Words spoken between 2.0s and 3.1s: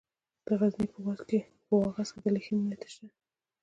کې د لیتیم نښې شته.